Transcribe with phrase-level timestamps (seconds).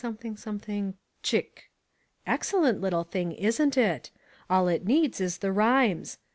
[0.01, 0.95] T'chk.
[2.25, 4.09] Excellent little thing, isn't it?
[4.49, 6.17] All it needs is the rhymes.